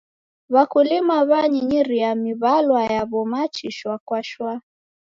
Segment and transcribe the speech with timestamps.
[0.53, 4.59] W'akulima w'anyinyiria miw'alwa yaw'o machi shwaa kwa shwaa.